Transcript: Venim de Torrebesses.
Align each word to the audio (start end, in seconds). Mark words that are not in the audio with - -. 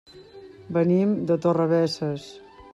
Venim 0.77 1.13
de 1.33 1.39
Torrebesses. 1.45 2.29